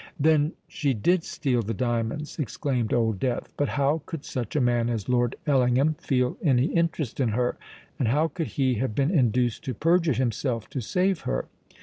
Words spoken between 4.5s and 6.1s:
a man as Lord Ellingham